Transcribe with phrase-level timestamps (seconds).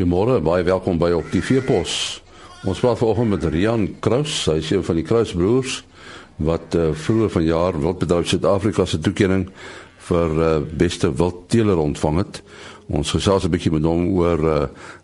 [0.00, 2.22] Goeiemôre, baie welkom by op die Veepos.
[2.64, 5.74] Ons praat vanoggend met Rian Kraus, hy is een van die Kraus broers
[6.40, 9.50] wat uh, vroeër vanjaar Wildbedryf Suid-Afrika se toekenning
[10.08, 12.40] vir uh, beste wildteeler ontvang het.
[12.88, 14.56] Ons gesels 'n bietjie met hom oor uh,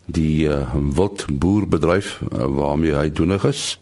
[0.08, 3.76] die uh, wildboerbedryf uh, waarmee hy doenig is.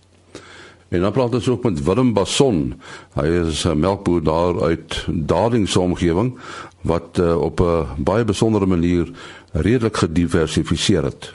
[0.95, 2.59] En dan praat ons ook met Willem Basson.
[3.19, 6.39] Hy is 'n melkboer daar uit Darlings omgewing
[6.81, 9.11] wat uh, op 'n baie besondere manier
[9.53, 11.35] redelik gediversifiseer het.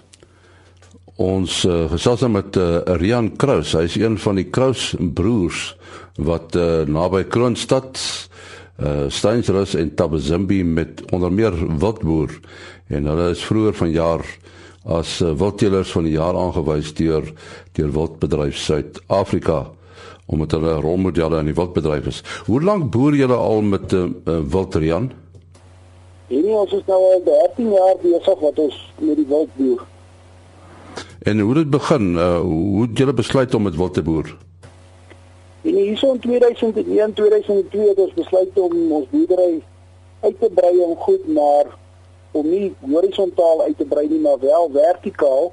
[1.16, 3.72] Ons uh, gesels nou met uh, Rian Kraus.
[3.72, 5.76] Hy is een van die Kraus broers
[6.16, 8.00] wat uh, naby Kroonstad,
[8.80, 12.40] uh, Steinsrus en Tabazimbi met onder meer wildboer
[12.88, 14.24] en hulle is vroeër vanjaar
[14.86, 17.34] as uh, wildteelers van die jaar aangewys deur
[17.74, 19.66] deur Wildbedryf Suid-Afrika
[20.30, 22.20] omdat hulle rolmodelle in die wildbedryf is.
[22.46, 25.10] Hoe lank boer julle al met uh, uh, wildrian?
[26.30, 29.82] Hierdie ons is nou al 13 jaar besig wat ons met die wild boer.
[31.26, 32.14] En hoe het dit begin?
[32.14, 34.30] Uh, hoe het julle besluit om met wild te boer?
[35.66, 39.58] In hierso in 2001, 2002 het ons besluit om ons boerdery
[40.22, 41.74] uit te brei en goed maar
[42.32, 45.52] om nie horisontaal uit te brei nie maar wel vertikaal.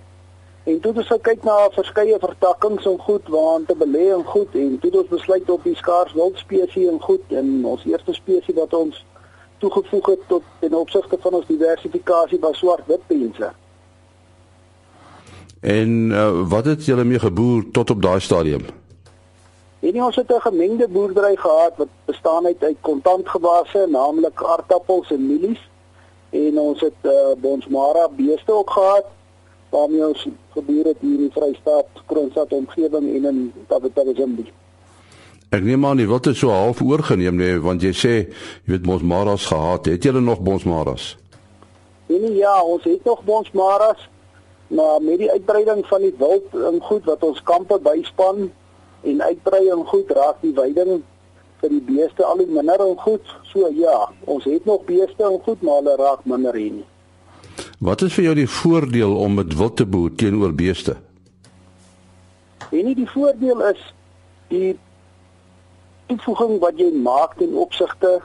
[0.64, 4.54] En toe het ons gekyk na verskeie vertakkings en goed waaraan te belê en goed
[4.54, 8.12] en toe het ons besluit op die skaars wild spesies en goed en ons eerste
[8.12, 9.04] spesies wat ons
[9.58, 13.52] toegevoeg het tot in opsigte van ons diversifikasie by swart-wit pense.
[15.60, 18.66] En uh, wat het julle mee geboer tot op daai stadium?
[19.80, 25.26] En ons het 'n gemengde boerdery gehad wat bestaan uit uit kontantgewasse, naamlik aardappels en
[25.26, 25.62] mielies.
[26.36, 29.06] En ons het uh, bonsmara beeste ook gehad
[29.70, 34.46] waarmee ons geboer het hier in die Vrystaat, Kroonstad omgewing en in Tabatagazimbi.
[35.54, 38.86] Ek neem aan jy wil dit so half oorgeneem nee want jy sê jy weet
[38.86, 39.86] bonsmaras gehad.
[39.86, 41.14] Het jy nog bonsmaras?
[42.06, 44.08] Nee, nee ja, ons het nog bonsmaras.
[44.66, 48.48] Maar met die uitbreiding van die wild en goed wat ons kampe byspan
[49.06, 51.04] en uitbrei en goed raak die weiding
[51.60, 53.32] vir die beeste al hoe minder en goed.
[53.52, 56.86] So ja, ons het nog beeste en goed maar hulle raak minder hier nie.
[57.78, 60.96] Wat is vir jou die voordeel om met wild te boer teenoor beeste?
[62.70, 63.82] En die voordeel is
[64.48, 64.76] die
[66.06, 68.18] toevoeging wat jy maak ten opsigte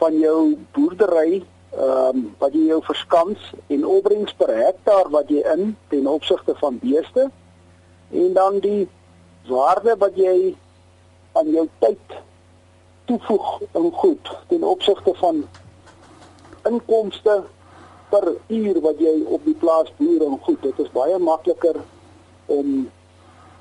[0.00, 5.42] van jou boerdery, ehm um, wat jy jou verskans en opbrengs per hektaar wat jy
[5.52, 7.28] in ten opsigte van beeste
[8.10, 8.88] en dan die
[9.46, 10.56] waarde wat jy
[11.38, 12.16] aan jou tyd
[13.10, 15.44] toevoeg in goed ten opsigte van
[16.68, 17.42] inkomste
[18.10, 20.62] per uur wat jy op die plaas boer en goed.
[20.62, 21.80] Dit is baie makliker
[22.46, 22.86] om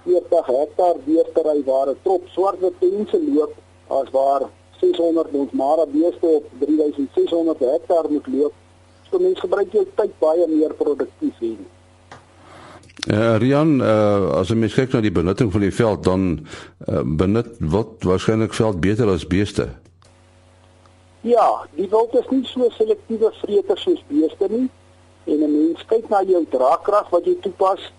[0.06, 3.54] 40 hektaar weer te ry waar 'n trop swart pense loop
[3.88, 4.50] as waar
[4.82, 8.54] 600 ons maar beeste op 3600 hektaar moet loop.
[9.10, 11.79] So mense gebruik jou tyd baie meer produktief hier.
[13.08, 17.54] Uh, Rian, uh, as mens kyk na die benutting van die veld dan uh, benut
[17.60, 19.70] wat waarskynlik veld beter as beeste.
[21.24, 24.68] Ja, die wild is nie so selektiewe vreters soos beeste nie.
[25.32, 27.92] En 'n mens kyk na jou draagkrag wat jy toepas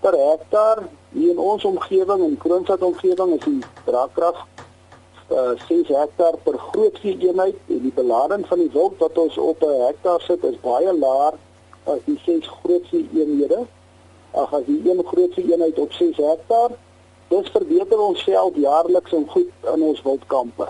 [0.00, 4.46] per hektaar hier in ons omgewing en Kroonstad omgewing is die draagkrag
[5.30, 9.62] uh, 6 hektaar per grootvee eenheid en die belading van die wild wat ons op
[9.62, 11.34] 'n hektaar sit is baie laer
[11.84, 13.66] as die 6 grootvee eenhede.
[14.30, 16.70] Ag as die een grootvee eenheid op 6 hektaar,
[17.28, 20.68] dis verbeter ons veld jaarliks en goed in ons wildkampe.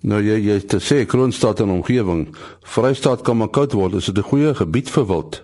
[0.00, 2.28] Nou jy jy te sê Kroonstad en omgewing,
[2.62, 5.42] Vrystaat kan maar koud word, is dit 'n goeie gebied vir wild?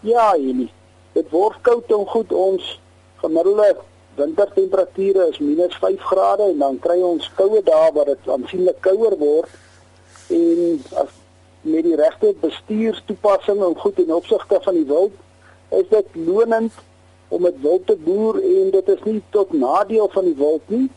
[0.00, 0.70] Ja, Elie.
[1.12, 2.80] Dit word koud en goed ons
[3.16, 3.76] gemiddelde
[4.14, 9.48] wintertemperature is -5 grade en dan kry ons koue dae waar dit aansienlik kouer word
[10.28, 11.12] en as
[11.60, 15.12] met die regte bestuurstoepassing en goed in opsigte van die wild
[15.80, 16.72] is dit lonend
[17.28, 20.88] om met wild te boer en dit is nie tot nadeel van die wild nie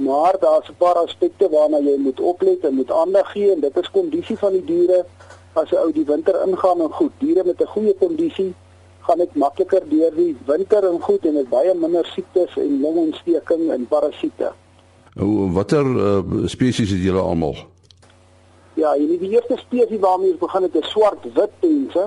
[0.00, 3.76] maar daar's 'n paar aspekte waarna jy moet oplet en moet aandag gee en dit
[3.76, 5.04] is kondisie van die diere
[5.52, 8.54] as 'n ou die winter ingaan en goed diere met 'n goeie kondisie
[9.00, 13.70] gaan dit makliker deur die winter en goed en dit baie minder siektes en longontsteking
[13.70, 14.52] en parasiete.
[15.18, 17.56] Hoe watter uh, spesies het julle almal?
[18.78, 22.06] Ja, hierdie die eerste spesies waarmee ons begin het is swart-wit pense.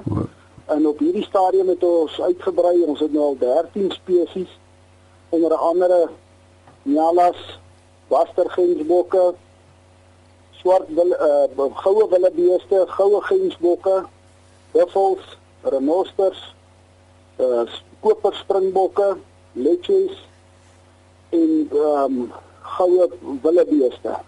[0.74, 2.82] En op hierdie stadium het ons uitgebrei.
[2.84, 4.58] Ons het nou al 13 spesies
[5.30, 6.10] onder andere
[6.84, 7.60] Nyalas,
[8.08, 9.34] Wastergensbokke,
[10.52, 14.04] swart wil uh goue willebeeste, goue gensbokke,
[14.72, 16.42] buffels, renosters,
[17.40, 17.64] uh
[18.04, 19.16] koper springbokke,
[19.54, 20.28] leches
[21.30, 22.32] en ehm um,
[22.76, 23.10] goue
[23.42, 24.20] willebeeste.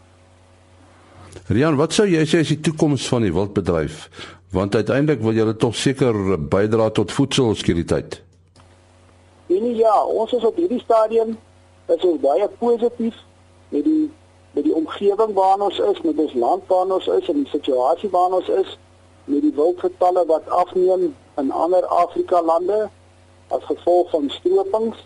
[1.48, 4.10] Rian, wat sou jy sê is die toekoms van die wildbedryf?
[4.56, 8.22] Want uiteindelik wil julle tog seker bydra tot voedselsekuriteit.
[9.48, 11.36] En ja, ons is op hierdie stadium
[11.94, 13.18] is ons baie positief
[13.70, 14.06] met die
[14.56, 18.10] met die omgewing waarin ons is, met ons land waarin ons is en die situasie
[18.10, 18.78] waarin ons is
[19.26, 21.10] met die wildgetalle wat afneem
[21.42, 22.86] in ander Afrika lande
[23.48, 25.02] as gevolg van stropings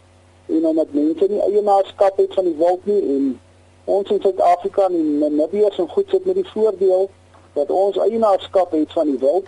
[0.54, 3.26] en omdat mense nie eienaarskap het van die wild nie en
[3.90, 7.10] ons in Suid-Afrika en Namibië is goed sit met die voordeel
[7.54, 9.48] dat ons eienaarskap het van die wild.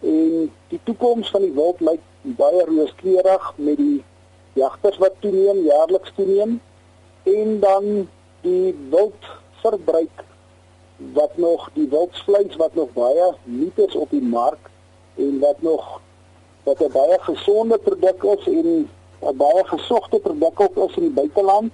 [0.00, 2.02] En die toekoms van die wild lyk
[2.38, 4.04] baie rooskleurig met die
[4.52, 6.60] jagters wat toeneem jaarliks toeneem.
[7.22, 8.08] En dan
[8.44, 10.24] die wildverbruik
[10.96, 14.70] wat nog die wildsvleis wat nog baie nuut is op die mark
[15.16, 16.00] en wat nog
[16.64, 18.88] wat 'n baie gesonde produk is en
[19.20, 21.72] 'n baie gesogte produk ook is in die buiteland,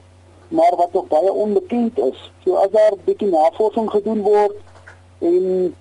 [0.50, 2.32] maar wat nog baie onbekend is.
[2.44, 4.56] So as daar bietjie navorsing gedoen word
[5.18, 5.74] en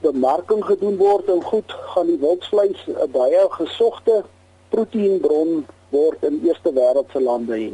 [0.00, 4.24] bemarking gedoen word en goed gaan die wildsvleis 'n baie gesogte
[4.68, 7.72] proteïenbron word in eerste wêreldse lande hê.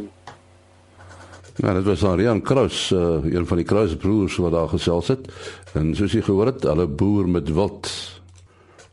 [1.56, 5.28] Ja, dit was Arian Kraus, uh, een van die Kraus broers wat daar gesels het.
[5.74, 7.90] En soos jy gehoor het, hulle boer met wild.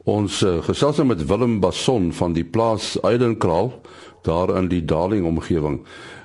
[0.04, 3.72] Ons uh, gesels nou met Willem Basson van die plaas Eidenkraal
[4.22, 5.82] daar in die Darling omgewing.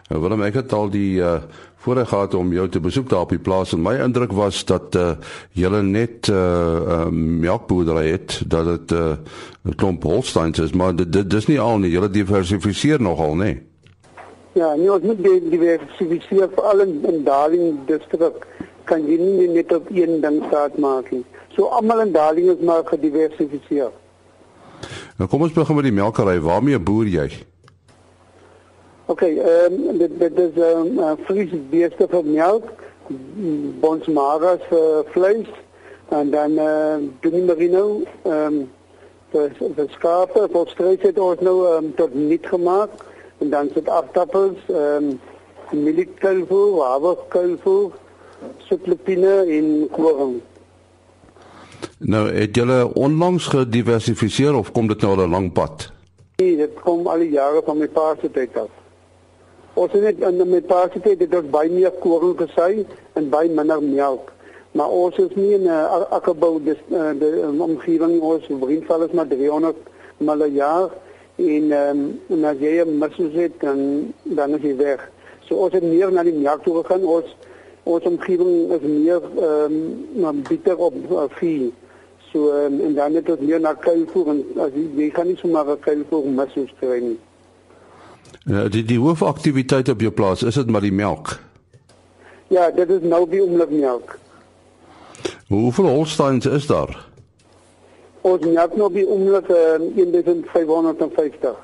[0.08, 1.38] Nou Willem, ek het al die uh,
[1.84, 4.96] voorreg gehad om jou te besoek daar op die plaas en my indruk was dat
[4.96, 5.10] uh,
[5.52, 7.06] julle net 'n uh, uh,
[7.44, 9.18] melkboerdery het, dat dit 'n
[9.68, 11.90] uh, klomp Holsteins is, maar dit dis nie al nie.
[11.90, 13.62] Julle diversifiseer nogal, nee.
[14.52, 18.46] Ja, nie ons moet diversifiseer vir al in, in Darling distrik
[18.84, 21.24] kan jy nie net op een ding staat maak nie.
[21.56, 23.90] So almal in Darling is maar gediversifiseer.
[25.16, 26.40] Nou kom ons begin met die melkery.
[26.40, 27.28] Waarmee boer jy?
[29.06, 32.70] Oké, okay, um, dit, dit is um, uh, vlees beeste vir melk,
[33.82, 35.50] bonsmaras vir vlees
[36.08, 37.88] en dan uh, doen we nou
[38.24, 38.56] um,
[39.34, 43.02] vir, vir skape, vir streek het ons nou um, tot niet gemaakt
[43.44, 45.18] en dan zit aftappels, um,
[45.70, 47.90] melkkelvoer, haverkelvoer,
[48.68, 50.38] sutlupine en koring.
[51.98, 55.90] Nou, het julle onlangs gediversifiseer of kom dit nou al 'n lang pad?
[56.36, 58.72] Nee, dit kom al die jare van my pa se tyd af.
[59.74, 62.84] Ons het net in my pa se tyd het ons baie meer koring gesy
[63.18, 64.28] en baie minder melk.
[64.78, 69.02] Maar ons is nie in 'n uh, akkerbou dis uh, die um, omgewing ons vriendval
[69.02, 69.74] is maar 300
[70.18, 70.90] mal 'n jaar
[71.36, 75.10] en ehm um, na jy mos dit dan dan is jy weg.
[75.46, 77.04] So ons het meer na die melk toe gegaan.
[77.04, 77.36] Ons
[77.82, 81.72] ons omgewing is meer ehm um, bitter op uh, vee.
[82.30, 85.36] So um, en dan het ons meer na kuilvoer en as jy, jy kan nie
[85.36, 87.18] sommer 'n kuilvoer mis kry nie.
[88.42, 91.38] Ja, die die hoofaktiwiteit op jou plaas, is dit maar die melk?
[92.48, 94.18] Ja, dit is nou die omlopmelk.
[95.48, 97.08] Hoeveel Holsteins is daar?
[98.20, 101.54] Ons melk nou die omlop uh, 1550.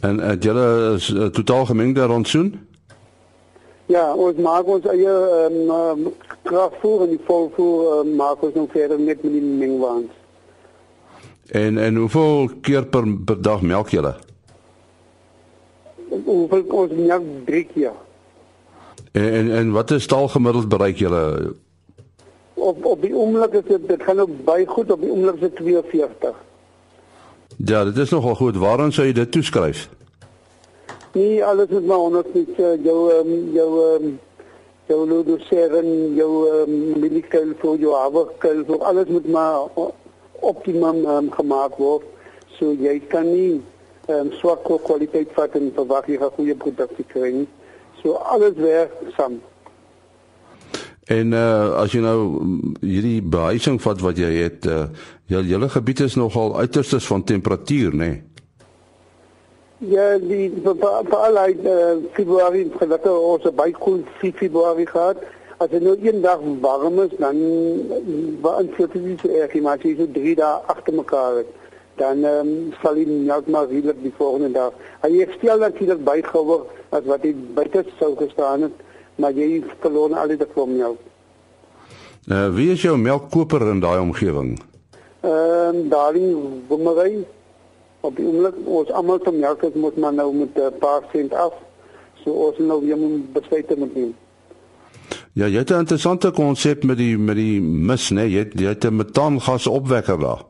[0.00, 2.68] En het julle is uh, totaal gemengde rondsoen?
[3.86, 5.14] Ja, ons maak ons eie
[5.48, 6.08] um, um,
[6.46, 10.10] krachtvoer en die volvoer um, maak ons nog verder met met die mengwaans.
[11.50, 14.14] En en hoeveel keer per, per dag melk julle?
[16.24, 16.92] Hoeveel ons
[17.44, 17.96] drie keer.
[19.12, 21.54] En en, en wat is taal gemiddeld bereik julle?
[22.54, 25.40] Op op die oomblik is dit dit gaan ook baie goed op die oomblik is
[25.40, 26.36] dit 42.
[27.56, 28.56] Ja, dit is nogal goed.
[28.56, 29.88] Waaraan sou jy dit toeskryf?
[31.12, 34.18] Nee, alles is maar onder net uh, jou um, jou um,
[34.86, 39.66] jou ludoseren, jou um, milikel vir jou averkel, so alles moet maar
[40.40, 42.06] optimum um, gemaak word.
[42.58, 43.60] So jy kan nie
[44.10, 47.48] um, swak kwaliteit vat en verwag jy 'n goeie produksie kry nie.
[48.02, 49.40] So alles werk saam.
[51.10, 54.86] En uh as jy nou mm, hierdie behuising vat wat jy het, uh
[55.26, 57.96] jou hele gebied is nogal uiterstes van temperatuur, nê?
[57.96, 58.22] Nee?
[59.80, 65.22] Ja, die veral uit uh, Februarie gelukkig ons baie koel Februarie gehad.
[65.56, 67.40] As dit nou een dag warm is, dan
[68.44, 71.56] beïnvloed dit nie so erg nie, maar as jy so 3 dae agter mekaar het,
[72.00, 72.50] dan um,
[72.82, 74.72] sal hy net maar redelijk die volgende dag.
[75.04, 78.76] Hy herstel natuurlijk bijgouwer als wat hij buiten zou gestaan het,
[79.14, 80.98] maar jy verloor al die klom melk.
[82.26, 84.56] Uh, wie is jouw melkkoper in die omgeving?
[85.20, 86.36] Ehm uh, Darling
[86.68, 87.24] Woemerij.
[88.00, 91.34] Op die oomblik ons almal se melk is moet maar nou met 'n paar sent
[91.34, 91.52] af.
[92.24, 94.14] So ons nou weer moet besluit met hom.
[95.32, 98.14] Ja, jy het 'n interessante konsep met die met die mis, né?
[98.14, 98.30] Nee?
[98.30, 100.49] Jy jy het 'n metaangas opwekker daar.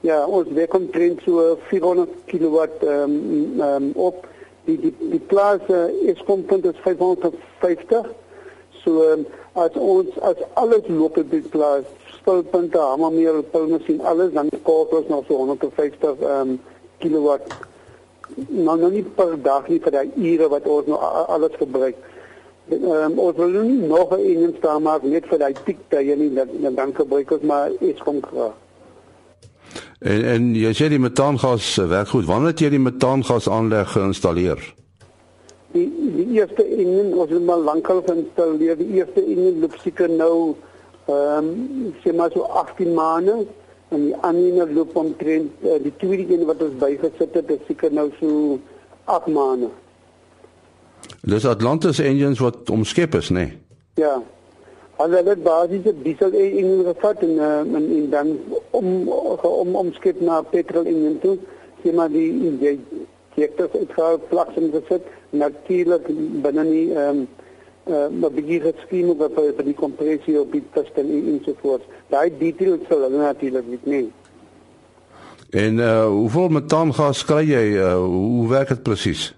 [0.00, 4.26] Ja, ons werk omtrent so 400 kW ehm um, um, op.
[4.68, 8.06] Die die die plaas uh, is kompunt is 550.
[8.84, 9.24] So um,
[9.58, 11.88] as ons as alles loop op die plaas,
[12.20, 16.60] spulpunte, hammermeel, pulmasien, alles dan kort ons nog so 150 ehm um,
[17.02, 17.58] kilowatt.
[18.46, 21.98] Nou nou nie per dag nie vir daai ure wat ons nou alles gebruik.
[22.70, 26.74] Um, ons wil nie nog 'n een staan maak net vir daai piktye nie, dan
[26.74, 28.54] dan gebruik ons maar iets kom krag.
[29.98, 32.26] En en jy sê die metaangas werk goed.
[32.28, 34.62] Wanneer het jy die metaangas aanleg geïnstalleer?
[35.74, 38.78] Die die eerste een ons het maar lankal geïnstalleer.
[38.78, 40.54] Die eerste een loop seker nou
[41.08, 43.46] ehm um, sê maar so 18 maande
[43.88, 47.92] en die ander loop omtrent uh, die tweede een wat ons bygesit het is seker
[47.92, 48.58] nou so
[49.04, 49.70] 8 maande.
[51.22, 53.34] Dis Atlantis engines wat omskep is, nê?
[53.48, 53.58] Nee?
[53.94, 54.22] Ja.
[54.98, 58.32] Hulle het basiese diesel engine gevat en uh, en, en dan
[58.70, 59.08] om
[59.42, 61.36] om omskep na petrol engine toe.
[61.82, 62.78] Sien maar die die
[63.38, 66.08] injectors het gehad plaks en gesit natuurlik
[66.42, 67.28] binne nie ehm um,
[68.22, 71.86] uh, begin het skema wat vir die kompressie op die piston en so voort.
[72.10, 74.06] Daai details sal hulle natuurlik weet nie.
[75.50, 77.66] En uh hoeveel metaangas kry jy?
[77.78, 79.37] Uh, hoe werk dit presies?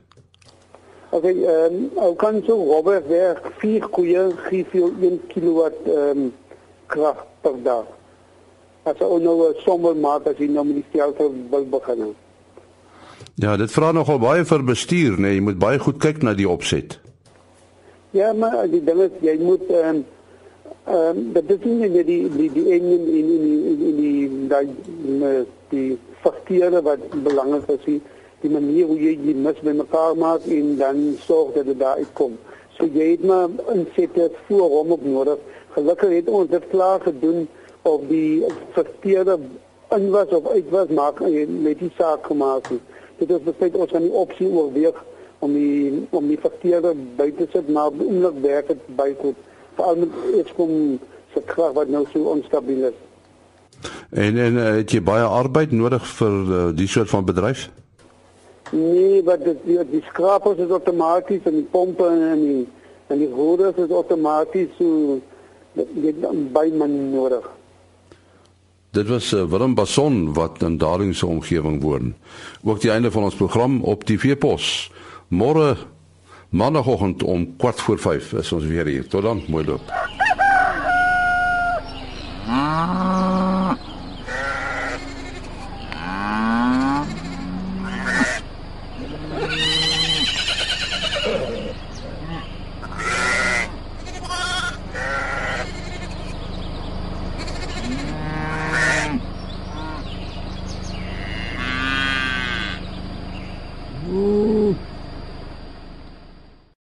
[1.11, 6.21] Okay, ehm um, ou kan so Robert werk 4 koeie gee vir 1 kW ehm
[6.21, 6.29] um,
[6.87, 7.89] krag per dag.
[8.87, 12.15] As ou nou 'n sommel maak as jy nou met die stelsel wil begin.
[13.35, 16.49] Ja, dit vra nogal baie vir bestuur, nee, jy moet baie goed kyk na die
[16.49, 17.01] opset.
[18.11, 20.05] Ja, maar die ding is jy moet ehm um,
[20.87, 24.29] ehm um, dat dit nie net die die die in in in in in die
[24.47, 28.01] die die fakture wat belangrik is,
[28.41, 32.01] die manier hoe jy die mis by mekaar maak en dan sorg dat dit daar
[32.01, 32.39] uitkom.
[32.77, 35.43] So jy het maar insette voor hom op nodig.
[35.77, 37.49] Gelukkig het ons dit klaar gedoen
[37.83, 39.39] of die fakture
[39.97, 42.71] in was of uit was maak met die saak gemaak.
[43.19, 45.05] Dit is besluit ons aan die opsie oorweeg
[45.39, 49.39] om die om die fakture by te sit maar oomblik werk dit baie goed
[49.77, 50.09] veral met
[50.41, 50.73] iets kom
[51.35, 52.99] se krag wat nou so onstabiel is.
[54.11, 57.69] En en eh, het jy baie arbeid nodig vir uh, die soort van bedryf?
[58.71, 62.67] Nee, want dit die, die skrapers is outomaties en die pompe en die
[63.11, 65.19] en die roeders is outomaties so
[65.75, 66.13] jy
[66.55, 67.47] by man nodig.
[68.95, 72.15] Dit was uh, Willem Bason wat in daardie se omgewing woon.
[72.63, 74.91] Ook die einde van ons program op die Veepos.
[75.29, 75.77] Môre
[76.51, 79.07] maandagooggend om 4:45 is ons weer hier.
[79.09, 79.83] Tot dan, mooi loop.
[82.47, 83.30] Ah.